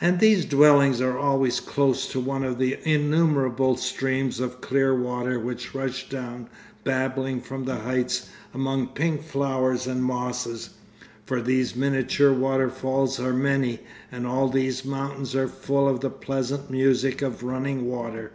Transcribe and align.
And 0.00 0.20
these 0.20 0.46
dwellings 0.46 1.02
are 1.02 1.18
always 1.18 1.60
close 1.60 2.10
to 2.12 2.18
one 2.18 2.42
of 2.44 2.56
the 2.58 2.78
innumerable 2.82 3.76
streams 3.76 4.40
of 4.40 4.62
clear 4.62 4.94
water 4.94 5.38
which 5.38 5.74
rush 5.74 6.08
down 6.08 6.48
babbling 6.82 7.42
from 7.42 7.66
the 7.66 7.76
heights, 7.76 8.30
among 8.54 8.86
pink 8.86 9.22
flowers 9.22 9.86
and 9.86 10.02
mosses 10.02 10.70
for 11.26 11.42
these 11.42 11.76
miniature 11.76 12.32
waterfalls 12.32 13.20
are 13.20 13.34
many, 13.34 13.80
and 14.10 14.26
all 14.26 14.48
these 14.48 14.82
mountains 14.86 15.34
are 15.34 15.46
full 15.46 15.86
of 15.90 16.00
the 16.00 16.08
pleasant 16.08 16.70
music 16.70 17.20
of 17.20 17.42
running 17.42 17.84
water. 17.84 18.32